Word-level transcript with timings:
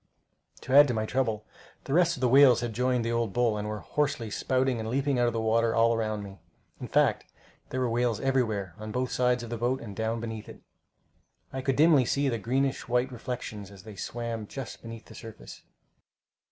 To 0.61 0.73
add 0.75 0.87
to 0.87 0.95
my 0.95 1.05
trouble, 1.05 1.45
the 1.83 1.93
rest 1.93 2.17
of 2.17 2.21
the 2.21 2.27
whales 2.27 2.61
had 2.61 2.73
joined 2.73 3.05
the 3.05 3.11
old 3.11 3.33
bull, 3.33 3.55
and 3.55 3.67
were 3.67 3.81
hoarsely 3.81 4.31
spouting 4.31 4.79
and 4.79 4.89
leaping 4.89 5.19
out 5.19 5.27
of 5.27 5.33
the 5.33 5.39
water 5.39 5.75
all 5.75 5.93
around 5.93 6.23
me. 6.23 6.39
In 6.79 6.87
fact, 6.87 7.25
there 7.69 7.79
were 7.79 7.87
whales 7.87 8.19
everywhere, 8.19 8.73
on 8.79 8.91
both 8.91 9.11
sides 9.11 9.43
of 9.43 9.51
the 9.51 9.57
boat, 9.59 9.79
and 9.79 9.95
down 9.95 10.19
beneath 10.19 10.49
it. 10.49 10.63
I 11.53 11.61
could 11.61 11.75
dimly 11.75 12.05
see 12.05 12.29
their 12.29 12.39
greenish 12.39 12.87
white 12.87 13.11
reflections 13.11 13.69
as 13.69 13.83
they 13.83 13.95
swam 13.95 14.47
just 14.47 14.81
beneath 14.81 15.05
the 15.05 15.13
surface. 15.13 15.61